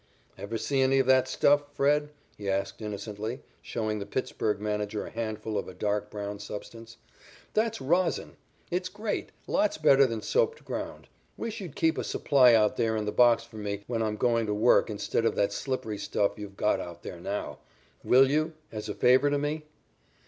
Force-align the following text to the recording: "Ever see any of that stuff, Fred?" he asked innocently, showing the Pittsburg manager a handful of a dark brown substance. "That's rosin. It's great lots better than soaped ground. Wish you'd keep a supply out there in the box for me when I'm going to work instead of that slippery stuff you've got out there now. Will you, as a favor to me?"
"Ever 0.35 0.57
see 0.57 0.81
any 0.81 0.97
of 0.97 1.05
that 1.05 1.27
stuff, 1.27 1.75
Fred?" 1.75 2.09
he 2.35 2.49
asked 2.49 2.81
innocently, 2.81 3.41
showing 3.61 3.99
the 3.99 4.07
Pittsburg 4.07 4.59
manager 4.59 5.05
a 5.05 5.11
handful 5.11 5.59
of 5.59 5.67
a 5.67 5.75
dark 5.75 6.09
brown 6.09 6.39
substance. 6.39 6.97
"That's 7.53 7.79
rosin. 7.79 8.35
It's 8.71 8.89
great 8.89 9.29
lots 9.45 9.77
better 9.77 10.07
than 10.07 10.23
soaped 10.23 10.65
ground. 10.65 11.07
Wish 11.37 11.61
you'd 11.61 11.75
keep 11.75 11.99
a 11.99 12.03
supply 12.03 12.55
out 12.55 12.77
there 12.77 12.95
in 12.95 13.05
the 13.05 13.11
box 13.11 13.43
for 13.43 13.57
me 13.57 13.83
when 13.85 14.01
I'm 14.01 14.17
going 14.17 14.47
to 14.47 14.55
work 14.55 14.89
instead 14.89 15.23
of 15.23 15.35
that 15.35 15.53
slippery 15.53 15.99
stuff 15.99 16.39
you've 16.39 16.57
got 16.57 16.79
out 16.79 17.03
there 17.03 17.19
now. 17.19 17.59
Will 18.03 18.27
you, 18.27 18.53
as 18.71 18.89
a 18.89 18.95
favor 18.95 19.29
to 19.29 19.37
me?" 19.37 19.65